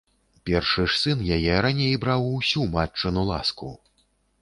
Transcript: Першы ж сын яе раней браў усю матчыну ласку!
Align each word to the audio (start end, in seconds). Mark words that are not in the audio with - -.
Першы 0.49 0.85
ж 0.93 0.97
сын 1.01 1.21
яе 1.37 1.55
раней 1.67 1.93
браў 2.07 2.27
усю 2.41 2.67
матчыну 2.75 3.21
ласку! 3.33 3.75